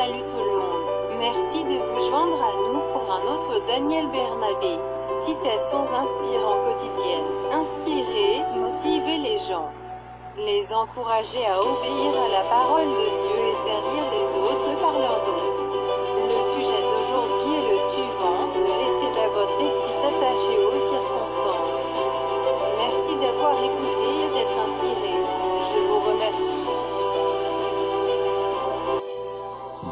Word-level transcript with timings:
Salut 0.00 0.24
tout 0.26 0.38
le 0.38 0.56
monde. 0.56 1.18
Merci 1.18 1.62
de 1.62 1.76
vous 1.76 2.08
joindre 2.08 2.42
à 2.42 2.56
nous 2.56 2.80
pour 2.90 3.12
un 3.12 3.34
autre 3.34 3.66
Daniel 3.66 4.08
Bernabé. 4.08 4.78
Citations 5.20 5.82
inspirantes 5.92 6.64
quotidiennes. 6.64 7.28
Inspirer, 7.52 8.40
motiver 8.56 9.18
les 9.18 9.36
gens. 9.36 9.68
Les 10.38 10.72
encourager 10.72 11.44
à 11.44 11.60
obéir 11.60 12.12
à 12.16 12.32
la 12.32 12.48
parole 12.48 12.88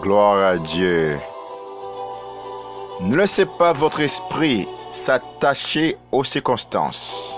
Gloire 0.00 0.44
à 0.44 0.56
Dieu. 0.56 1.18
Ne 3.00 3.16
laissez 3.16 3.46
pas 3.46 3.72
votre 3.72 4.00
esprit 4.00 4.68
s'attacher 4.92 5.96
aux 6.12 6.24
circonstances. 6.24 7.34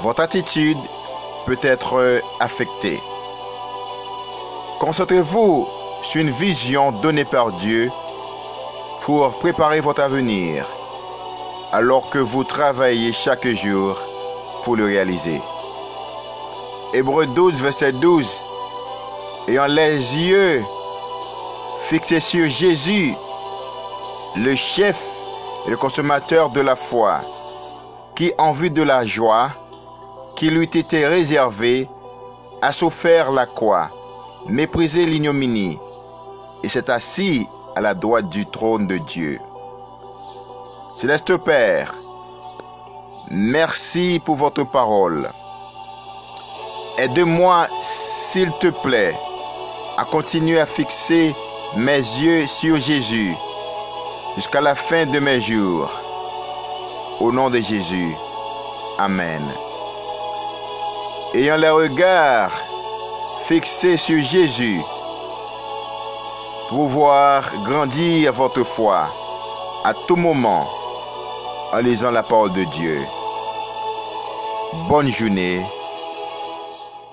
Votre 0.00 0.20
attitude 0.20 0.78
peut 1.44 1.58
être 1.62 2.22
affectée. 2.40 3.00
Concentrez-vous 4.80 5.68
sur 6.02 6.20
une 6.22 6.30
vision 6.30 6.92
donnée 6.92 7.24
par 7.26 7.52
Dieu 7.52 7.90
pour 9.02 9.30
préparer 9.34 9.80
votre 9.80 10.00
avenir 10.00 10.64
alors 11.72 12.08
que 12.08 12.18
vous 12.18 12.44
travaillez 12.44 13.12
chaque 13.12 13.48
jour 13.48 13.98
pour 14.64 14.76
le 14.76 14.84
réaliser. 14.84 15.40
Hébreu 16.94 17.26
12, 17.26 17.60
verset 17.60 17.92
12. 17.92 18.53
Ayant 19.46 19.66
les 19.66 19.98
yeux 20.16 20.64
fixés 21.82 22.20
sur 22.20 22.48
Jésus, 22.48 23.14
le 24.36 24.54
chef 24.54 25.04
et 25.66 25.70
le 25.70 25.76
consommateur 25.76 26.48
de 26.48 26.62
la 26.62 26.76
foi, 26.76 27.20
qui 28.16 28.32
en 28.38 28.52
vue 28.52 28.70
de 28.70 28.82
la 28.82 29.04
joie 29.04 29.50
qui 30.34 30.48
lui 30.48 30.64
était 30.64 31.06
réservée, 31.06 31.90
a 32.62 32.72
souffert 32.72 33.30
la 33.32 33.44
croix, 33.44 33.90
méprisé 34.48 35.04
l'ignominie, 35.04 35.78
et 36.62 36.68
s'est 36.68 36.88
assis 36.90 37.46
à 37.76 37.82
la 37.82 37.92
droite 37.92 38.30
du 38.30 38.46
trône 38.46 38.86
de 38.86 38.96
Dieu. 38.96 39.38
Céleste 40.90 41.36
Père, 41.36 41.92
merci 43.30 44.22
pour 44.24 44.36
votre 44.36 44.64
parole. 44.64 45.30
Aide-moi, 46.96 47.66
s'il 47.82 48.50
te 48.52 48.68
plaît, 48.68 49.14
à 49.96 50.04
continuer 50.04 50.60
à 50.60 50.66
fixer 50.66 51.34
mes 51.76 51.96
yeux 51.96 52.46
sur 52.46 52.78
Jésus 52.78 53.34
jusqu'à 54.34 54.60
la 54.60 54.74
fin 54.74 55.06
de 55.06 55.18
mes 55.18 55.40
jours. 55.40 55.90
Au 57.20 57.30
nom 57.30 57.50
de 57.50 57.60
Jésus. 57.60 58.14
Amen. 58.98 59.42
Ayant 61.34 61.56
les 61.56 61.70
regards 61.70 62.52
fixés 63.46 63.96
sur 63.96 64.22
Jésus, 64.22 64.80
pour 66.68 66.86
voir 66.86 67.44
grandir 67.64 68.32
votre 68.32 68.64
foi 68.64 69.06
à 69.84 69.92
tout 70.06 70.16
moment 70.16 70.66
en 71.72 71.78
lisant 71.78 72.10
la 72.10 72.22
parole 72.22 72.52
de 72.52 72.64
Dieu. 72.64 73.00
Bonne 74.88 75.08
journée. 75.08 75.60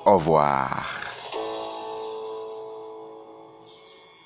Au 0.05 0.13
revoir. 0.13 0.83